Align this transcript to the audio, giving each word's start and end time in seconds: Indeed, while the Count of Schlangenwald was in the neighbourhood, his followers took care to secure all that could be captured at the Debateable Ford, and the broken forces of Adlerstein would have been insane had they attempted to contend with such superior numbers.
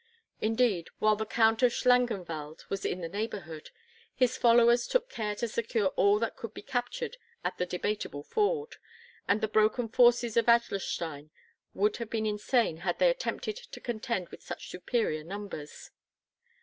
Indeed, 0.39 0.89
while 0.97 1.15
the 1.15 1.27
Count 1.27 1.61
of 1.61 1.71
Schlangenwald 1.71 2.65
was 2.71 2.85
in 2.85 3.01
the 3.01 3.07
neighbourhood, 3.07 3.69
his 4.15 4.35
followers 4.35 4.87
took 4.87 5.09
care 5.11 5.35
to 5.35 5.47
secure 5.47 5.89
all 5.89 6.17
that 6.17 6.35
could 6.35 6.55
be 6.55 6.63
captured 6.63 7.17
at 7.43 7.59
the 7.59 7.67
Debateable 7.67 8.23
Ford, 8.23 8.77
and 9.27 9.41
the 9.41 9.47
broken 9.47 9.87
forces 9.87 10.35
of 10.37 10.47
Adlerstein 10.47 11.29
would 11.75 11.97
have 11.97 12.09
been 12.09 12.25
insane 12.25 12.77
had 12.77 12.97
they 12.97 13.11
attempted 13.11 13.57
to 13.57 13.79
contend 13.79 14.29
with 14.29 14.41
such 14.41 14.69
superior 14.71 15.23
numbers. 15.23 15.91